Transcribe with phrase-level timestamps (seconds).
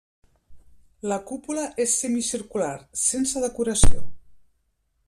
[1.11, 2.73] La cúpula és semicircular,
[3.05, 4.05] sense decoració.